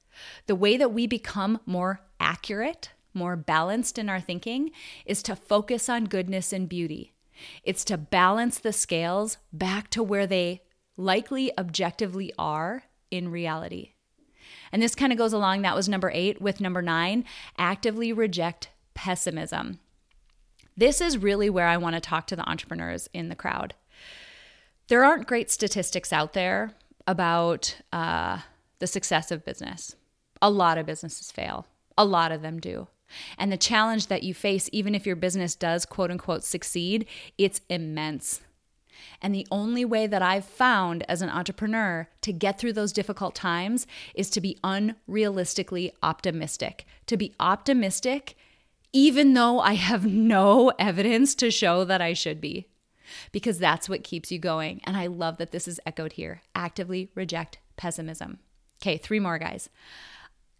The 0.47 0.55
way 0.55 0.77
that 0.77 0.93
we 0.93 1.07
become 1.07 1.59
more 1.65 2.01
accurate, 2.19 2.91
more 3.13 3.35
balanced 3.35 3.97
in 3.97 4.09
our 4.09 4.19
thinking, 4.19 4.71
is 5.05 5.23
to 5.23 5.35
focus 5.35 5.89
on 5.89 6.05
goodness 6.05 6.53
and 6.53 6.67
beauty. 6.69 7.13
It's 7.63 7.83
to 7.85 7.97
balance 7.97 8.59
the 8.59 8.73
scales 8.73 9.37
back 9.51 9.89
to 9.91 10.03
where 10.03 10.27
they 10.27 10.63
likely 10.97 11.51
objectively 11.57 12.31
are 12.37 12.83
in 13.11 13.29
reality. 13.29 13.91
And 14.71 14.81
this 14.81 14.95
kind 14.95 15.11
of 15.11 15.17
goes 15.17 15.33
along, 15.33 15.61
that 15.61 15.75
was 15.75 15.89
number 15.89 16.11
eight, 16.13 16.41
with 16.41 16.61
number 16.61 16.81
nine 16.81 17.25
actively 17.57 18.13
reject 18.13 18.69
pessimism. 18.93 19.79
This 20.77 20.99
is 20.99 21.17
really 21.17 21.49
where 21.49 21.67
I 21.67 21.77
want 21.77 21.95
to 21.95 22.01
talk 22.01 22.27
to 22.27 22.35
the 22.35 22.47
entrepreneurs 22.49 23.09
in 23.13 23.29
the 23.29 23.35
crowd. 23.35 23.73
There 24.87 25.03
aren't 25.03 25.27
great 25.27 25.49
statistics 25.49 26.13
out 26.13 26.33
there 26.33 26.73
about 27.07 27.77
uh, 27.91 28.39
the 28.79 28.87
success 28.87 29.31
of 29.31 29.45
business. 29.45 29.95
A 30.41 30.49
lot 30.49 30.77
of 30.77 30.85
businesses 30.85 31.31
fail, 31.31 31.65
a 31.97 32.05
lot 32.05 32.31
of 32.31 32.41
them 32.41 32.59
do. 32.59 32.87
And 33.37 33.51
the 33.51 33.57
challenge 33.57 34.07
that 34.07 34.23
you 34.23 34.33
face, 34.33 34.69
even 34.71 34.95
if 34.95 35.05
your 35.05 35.15
business 35.15 35.55
does 35.55 35.85
quote 35.85 36.11
unquote 36.11 36.43
succeed, 36.43 37.05
it's 37.37 37.61
immense. 37.69 38.41
And 39.21 39.33
the 39.33 39.47
only 39.51 39.85
way 39.85 40.07
that 40.07 40.21
I've 40.21 40.45
found 40.45 41.03
as 41.07 41.21
an 41.21 41.29
entrepreneur 41.29 42.07
to 42.21 42.33
get 42.33 42.57
through 42.57 42.73
those 42.73 42.93
difficult 42.93 43.35
times 43.35 43.85
is 44.13 44.29
to 44.31 44.41
be 44.41 44.57
unrealistically 44.63 45.91
optimistic. 46.01 46.85
To 47.07 47.17
be 47.17 47.33
optimistic, 47.39 48.35
even 48.93 49.33
though 49.33 49.59
I 49.59 49.73
have 49.73 50.05
no 50.11 50.71
evidence 50.79 51.35
to 51.35 51.51
show 51.51 51.83
that 51.85 52.01
I 52.01 52.13
should 52.13 52.41
be, 52.41 52.67
because 53.31 53.59
that's 53.59 53.87
what 53.87 54.03
keeps 54.03 54.31
you 54.31 54.39
going. 54.39 54.81
And 54.83 54.97
I 54.97 55.07
love 55.07 55.37
that 55.37 55.51
this 55.51 55.67
is 55.67 55.79
echoed 55.85 56.13
here 56.13 56.41
actively 56.55 57.09
reject 57.15 57.59
pessimism. 57.77 58.39
Okay, 58.81 58.97
three 58.97 59.19
more 59.19 59.37
guys 59.37 59.69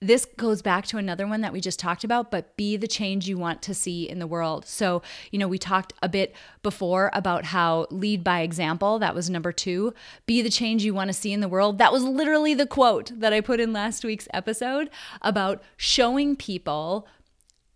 this 0.08 0.26
goes 0.26 0.62
back 0.62 0.86
to 0.88 0.98
another 0.98 1.28
one 1.28 1.42
that 1.42 1.54
we 1.54 1.62
just 1.62 1.80
talked 1.80 2.04
about, 2.04 2.32
but 2.32 2.56
be 2.58 2.78
the 2.78 2.88
change 2.88 3.28
you 3.28 3.38
want 3.38 3.62
to 3.64 3.74
see 3.74 4.08
in 4.08 4.20
the 4.20 4.28
world. 4.28 4.66
So, 4.66 5.02
you 5.32 5.40
know, 5.40 5.48
we 5.48 5.58
talked 5.58 5.94
a 6.02 6.10
bit 6.10 6.36
before 6.64 7.10
about 7.14 7.46
how 7.46 7.88
lead 7.90 8.24
by 8.24 8.42
example, 8.42 9.00
that 9.00 9.16
was 9.16 9.30
number 9.30 9.52
two. 9.52 9.94
Be 10.26 10.42
the 10.42 10.50
change 10.50 10.84
you 10.84 10.94
want 10.94 11.10
to 11.10 11.14
see 11.14 11.34
in 11.34 11.40
the 11.40 11.48
world. 11.48 11.78
That 11.78 11.92
was 11.92 12.04
literally 12.04 12.54
the 12.54 12.68
quote 12.68 13.12
that 13.20 13.34
I 13.34 13.42
put 13.42 13.60
in 13.60 13.74
last 13.74 14.04
week's 14.04 14.28
episode 14.34 14.90
about 15.22 15.64
showing 15.78 16.36
people 16.36 17.08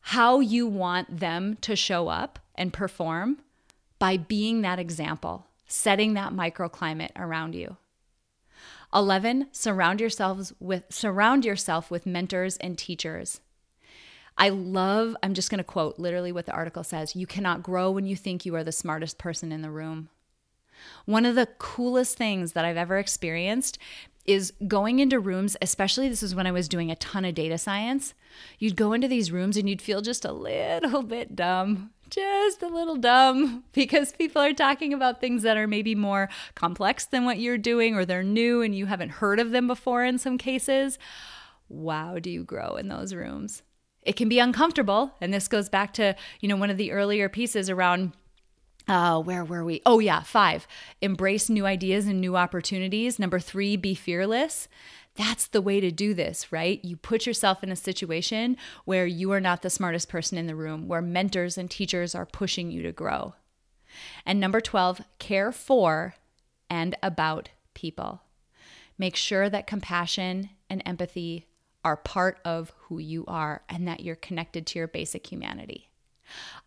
how 0.01 0.39
you 0.39 0.65
want 0.67 1.19
them 1.19 1.57
to 1.61 1.75
show 1.75 2.07
up 2.07 2.39
and 2.55 2.73
perform 2.73 3.39
by 3.99 4.17
being 4.17 4.61
that 4.61 4.79
example, 4.79 5.47
setting 5.67 6.13
that 6.13 6.33
microclimate 6.33 7.11
around 7.15 7.53
you. 7.53 7.77
11 8.93 9.47
surround 9.51 10.01
yourselves 10.01 10.53
with 10.59 10.83
surround 10.89 11.45
yourself 11.45 11.91
with 11.91 12.05
mentors 12.05 12.57
and 12.57 12.77
teachers 12.77 13.41
i 14.37 14.49
love 14.49 15.15
i'm 15.21 15.33
just 15.33 15.49
going 15.49 15.59
to 15.59 15.63
quote 15.63 15.99
literally 15.99 16.31
what 16.31 16.45
the 16.45 16.51
article 16.51 16.83
says 16.83 17.15
you 17.15 17.27
cannot 17.27 17.63
grow 17.63 17.91
when 17.91 18.05
you 18.05 18.15
think 18.15 18.45
you 18.45 18.55
are 18.55 18.63
the 18.63 18.71
smartest 18.71 19.17
person 19.17 19.51
in 19.51 19.61
the 19.61 19.71
room 19.71 20.09
one 21.05 21.25
of 21.25 21.35
the 21.35 21.47
coolest 21.57 22.17
things 22.17 22.53
that 22.53 22.65
i've 22.65 22.77
ever 22.77 22.97
experienced 22.97 23.77
is 24.29 24.53
going 24.67 24.99
into 24.99 25.19
rooms, 25.19 25.57
especially 25.59 26.07
this 26.07 26.21
is 26.21 26.35
when 26.35 26.45
I 26.45 26.51
was 26.51 26.69
doing 26.69 26.91
a 26.91 26.95
ton 26.97 27.25
of 27.25 27.33
data 27.33 27.57
science. 27.57 28.13
You'd 28.59 28.75
go 28.75 28.93
into 28.93 29.07
these 29.07 29.31
rooms 29.31 29.57
and 29.57 29.67
you'd 29.67 29.81
feel 29.81 30.01
just 30.01 30.23
a 30.23 30.31
little 30.31 31.01
bit 31.01 31.35
dumb 31.35 31.89
just 32.09 32.61
a 32.61 32.67
little 32.67 32.95
dumb 32.95 33.63
because 33.73 34.11
people 34.11 34.41
are 34.41 34.53
talking 34.53 34.93
about 34.93 35.21
things 35.21 35.43
that 35.43 35.57
are 35.57 35.67
maybe 35.67 35.95
more 35.95 36.29
complex 36.55 37.05
than 37.05 37.25
what 37.25 37.39
you're 37.39 37.57
doing 37.57 37.95
or 37.95 38.05
they're 38.05 38.23
new 38.23 38.61
and 38.61 38.75
you 38.75 38.85
haven't 38.85 39.09
heard 39.09 39.39
of 39.39 39.51
them 39.51 39.67
before 39.67 40.03
in 40.03 40.17
some 40.17 40.37
cases. 40.37 40.97
Wow, 41.67 42.19
do 42.19 42.29
you 42.29 42.43
grow 42.43 42.75
in 42.75 42.87
those 42.87 43.13
rooms? 43.13 43.63
It 44.01 44.15
can 44.15 44.29
be 44.29 44.39
uncomfortable. 44.39 45.13
And 45.21 45.33
this 45.33 45.47
goes 45.47 45.69
back 45.69 45.93
to, 45.95 46.15
you 46.39 46.49
know, 46.49 46.55
one 46.55 46.69
of 46.69 46.77
the 46.77 46.91
earlier 46.91 47.29
pieces 47.29 47.69
around 47.69 48.13
uh, 48.87 49.21
where 49.21 49.45
were 49.45 49.63
we? 49.63 49.83
Oh, 49.85 49.99
yeah, 49.99 50.23
five. 50.23 50.67
Embrace 50.99 51.47
new 51.47 51.67
ideas 51.67 52.07
and 52.07 52.19
new 52.19 52.35
opportunities. 52.35 53.19
Number 53.19 53.39
three, 53.39 53.77
be 53.77 53.93
fearless. 53.93 54.67
That's 55.15 55.47
the 55.47 55.61
way 55.61 55.79
to 55.81 55.91
do 55.91 56.13
this, 56.13 56.51
right? 56.51 56.83
You 56.83 56.95
put 56.95 57.25
yourself 57.25 57.63
in 57.63 57.71
a 57.71 57.75
situation 57.75 58.55
where 58.85 59.05
you 59.05 59.31
are 59.31 59.41
not 59.41 59.61
the 59.61 59.69
smartest 59.69 60.07
person 60.07 60.37
in 60.37 60.47
the 60.47 60.55
room, 60.55 60.87
where 60.87 61.01
mentors 61.01 61.57
and 61.57 61.69
teachers 61.69 62.15
are 62.15 62.25
pushing 62.25 62.71
you 62.71 62.81
to 62.83 62.91
grow. 62.91 63.35
And 64.25 64.39
number 64.39 64.61
12, 64.61 65.01
care 65.17 65.51
for 65.51 66.15
and 66.69 66.95
about 67.03 67.49
people. 67.73 68.21
Make 68.97 69.15
sure 69.15 69.49
that 69.49 69.67
compassion 69.67 70.51
and 70.69 70.81
empathy 70.85 71.47
are 71.83 71.97
part 71.97 72.39
of 72.45 72.73
who 72.77 72.99
you 72.99 73.25
are 73.27 73.63
and 73.67 73.87
that 73.87 74.01
you're 74.01 74.15
connected 74.15 74.67
to 74.67 74.79
your 74.79 74.87
basic 74.87 75.27
humanity. 75.27 75.89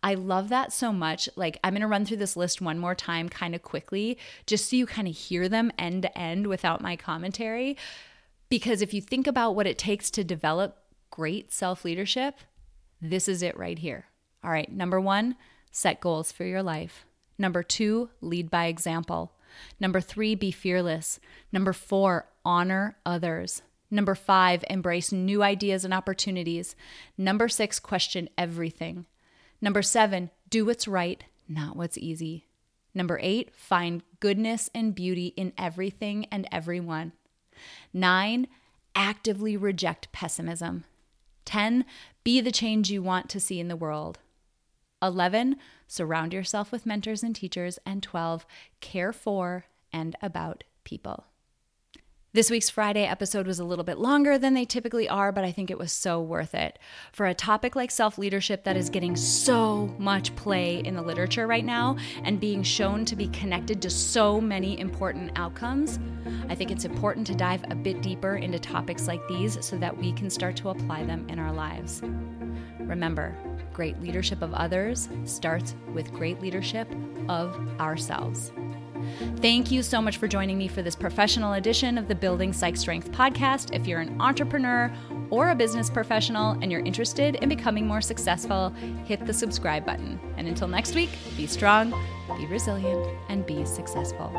I 0.01 0.15
love 0.15 0.49
that 0.49 0.73
so 0.73 0.91
much. 0.91 1.29
Like, 1.35 1.57
I'm 1.63 1.73
going 1.73 1.81
to 1.81 1.87
run 1.87 2.05
through 2.05 2.17
this 2.17 2.35
list 2.35 2.61
one 2.61 2.79
more 2.79 2.95
time, 2.95 3.29
kind 3.29 3.55
of 3.55 3.61
quickly, 3.61 4.17
just 4.45 4.69
so 4.69 4.75
you 4.75 4.85
kind 4.85 5.07
of 5.07 5.15
hear 5.15 5.47
them 5.47 5.71
end 5.77 6.01
to 6.01 6.17
end 6.17 6.47
without 6.47 6.81
my 6.81 6.95
commentary. 6.95 7.77
Because 8.53 8.83
if 8.83 8.93
you 8.93 9.01
think 9.01 9.25
about 9.25 9.55
what 9.55 9.65
it 9.65 9.79
takes 9.79 10.11
to 10.11 10.23
develop 10.23 10.77
great 11.09 11.51
self 11.51 11.83
leadership, 11.83 12.35
this 13.01 13.27
is 13.27 13.41
it 13.41 13.57
right 13.57 13.79
here. 13.79 14.05
All 14.43 14.51
right, 14.51 14.71
number 14.71 15.01
one, 15.01 15.37
set 15.71 15.99
goals 15.99 16.31
for 16.31 16.43
your 16.43 16.61
life. 16.61 17.07
Number 17.39 17.63
two, 17.63 18.11
lead 18.21 18.51
by 18.51 18.65
example. 18.65 19.33
Number 19.79 19.99
three, 19.99 20.35
be 20.35 20.51
fearless. 20.51 21.19
Number 21.51 21.73
four, 21.73 22.27
honor 22.45 22.95
others. 23.07 23.63
Number 23.89 24.13
five, 24.13 24.63
embrace 24.69 25.11
new 25.11 25.41
ideas 25.41 25.83
and 25.83 25.91
opportunities. 25.91 26.75
Number 27.17 27.49
six, 27.49 27.79
question 27.79 28.29
everything. 28.37 29.07
Number 29.61 29.81
seven, 29.81 30.29
do 30.51 30.63
what's 30.63 30.87
right, 30.87 31.23
not 31.49 31.75
what's 31.75 31.97
easy. 31.97 32.45
Number 32.93 33.19
eight, 33.23 33.55
find 33.55 34.03
goodness 34.19 34.69
and 34.75 34.93
beauty 34.93 35.33
in 35.35 35.53
everything 35.57 36.25
and 36.25 36.47
everyone. 36.51 37.13
Nine, 37.93 38.47
actively 38.95 39.57
reject 39.57 40.11
pessimism. 40.11 40.85
10, 41.45 41.85
be 42.23 42.39
the 42.41 42.51
change 42.51 42.89
you 42.89 43.01
want 43.01 43.29
to 43.29 43.39
see 43.39 43.59
in 43.59 43.67
the 43.67 43.75
world. 43.75 44.19
11, 45.01 45.57
surround 45.87 46.33
yourself 46.33 46.71
with 46.71 46.85
mentors 46.85 47.23
and 47.23 47.35
teachers. 47.35 47.79
And 47.85 48.01
12, 48.01 48.45
care 48.79 49.11
for 49.11 49.65
and 49.91 50.15
about 50.21 50.63
people. 50.83 51.25
This 52.35 52.49
week's 52.49 52.71
Friday 52.71 53.05
episode 53.05 53.45
was 53.45 53.59
a 53.59 53.63
little 53.63 53.83
bit 53.83 53.99
longer 53.99 54.39
than 54.39 54.55
they 54.55 54.65
typically 54.65 55.07
are, 55.07 55.31
but 55.31 55.43
I 55.43 55.51
think 55.51 55.69
it 55.69 55.77
was 55.77 55.91
so 55.91 56.19
worth 56.19 56.55
it. 56.55 56.79
For 57.11 57.27
a 57.27 57.35
topic 57.35 57.75
like 57.75 57.91
self 57.91 58.17
leadership 58.17 58.63
that 58.63 58.75
is 58.75 58.89
getting 58.89 59.15
so 59.15 59.93
much 59.99 60.35
play 60.35 60.79
in 60.79 60.95
the 60.95 61.03
literature 61.03 61.45
right 61.45 61.63
now 61.63 61.95
and 62.23 62.39
being 62.39 62.63
shown 62.63 63.05
to 63.05 63.15
be 63.15 63.27
connected 63.27 63.83
to 63.83 63.89
so 63.91 64.41
many 64.41 64.79
important 64.79 65.33
outcomes, 65.35 65.99
I 66.49 66.55
think 66.55 66.71
it's 66.71 66.85
important 66.85 67.27
to 67.27 67.35
dive 67.35 67.65
a 67.69 67.75
bit 67.75 68.01
deeper 68.01 68.37
into 68.37 68.57
topics 68.57 69.07
like 69.07 69.21
these 69.27 69.63
so 69.63 69.77
that 69.77 69.95
we 69.95 70.11
can 70.13 70.31
start 70.31 70.55
to 70.55 70.69
apply 70.69 71.03
them 71.03 71.29
in 71.29 71.37
our 71.37 71.53
lives. 71.53 72.01
Remember, 72.79 73.37
great 73.73 74.01
leadership 74.01 74.41
of 74.41 74.55
others 74.55 75.07
starts 75.25 75.75
with 75.93 76.11
great 76.11 76.41
leadership 76.41 76.91
of 77.29 77.55
ourselves. 77.79 78.51
Thank 79.37 79.71
you 79.71 79.83
so 79.83 80.01
much 80.01 80.17
for 80.17 80.27
joining 80.27 80.57
me 80.57 80.67
for 80.67 80.81
this 80.81 80.95
professional 80.95 81.53
edition 81.53 81.97
of 81.97 82.07
the 82.07 82.15
Building 82.15 82.53
Psych 82.53 82.77
Strength 82.77 83.11
podcast. 83.11 83.73
If 83.73 83.87
you're 83.87 83.99
an 83.99 84.19
entrepreneur 84.21 84.91
or 85.29 85.49
a 85.49 85.55
business 85.55 85.89
professional 85.89 86.51
and 86.61 86.71
you're 86.71 86.85
interested 86.85 87.35
in 87.35 87.49
becoming 87.49 87.87
more 87.87 88.01
successful, 88.01 88.69
hit 89.05 89.25
the 89.25 89.33
subscribe 89.33 89.85
button. 89.85 90.19
And 90.37 90.47
until 90.47 90.67
next 90.67 90.95
week, 90.95 91.09
be 91.35 91.47
strong, 91.47 91.91
be 92.37 92.45
resilient, 92.47 93.07
and 93.29 93.45
be 93.45 93.65
successful. 93.65 94.31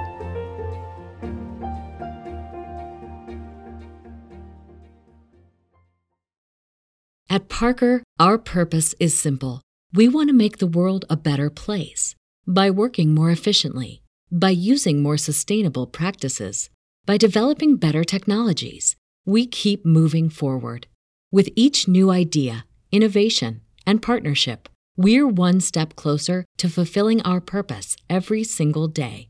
At 7.29 7.49
Parker, 7.49 8.05
our 8.21 8.39
purpose 8.39 8.95
is 9.01 9.19
simple. 9.19 9.61
We 9.93 10.07
want 10.07 10.29
to 10.29 10.35
make 10.35 10.59
the 10.59 10.69
world 10.69 11.05
a 11.11 11.17
better 11.17 11.51
place 11.51 12.15
by 12.47 12.71
working 12.71 13.13
more 13.13 13.31
efficiently 13.31 14.04
by 14.35 14.51
using 14.51 15.01
more 15.01 15.17
sustainable 15.17 15.87
practices, 15.87 16.69
by 17.07 17.17
developing 17.17 17.77
better 17.77 18.03
technologies, 18.03 18.97
we 19.25 19.47
keep 19.47 19.87
moving 19.87 20.29
forward. 20.29 20.89
With 21.31 21.51
each 21.55 21.87
new 21.87 22.11
idea, 22.11 22.67
innovation, 22.91 23.61
and 23.87 24.03
partnership, 24.03 24.69
we're 24.97 25.29
one 25.29 25.61
step 25.61 25.95
closer 25.95 26.45
to 26.59 26.69
fulfilling 26.69 27.23
our 27.23 27.41
purpose 27.41 27.97
every 28.11 28.43
single 28.43 28.89
day. 28.89 29.29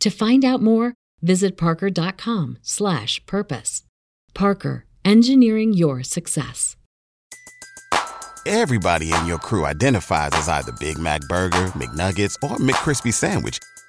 To 0.00 0.08
find 0.08 0.42
out 0.42 0.62
more, 0.62 0.94
visit 1.20 1.58
parker.com/purpose. 1.58 3.82
Parker, 4.32 4.86
engineering 5.04 5.74
your 5.74 6.02
success. 6.02 6.76
Everybody 8.46 9.12
in 9.12 9.26
your 9.26 9.38
crew 9.38 9.66
identifies 9.66 10.30
as 10.32 10.48
either 10.48 10.72
Big 10.80 10.98
Mac 10.98 11.20
burger, 11.28 11.66
McNuggets, 11.76 12.36
or 12.42 12.56
McCrispy 12.56 13.12
sandwich 13.12 13.58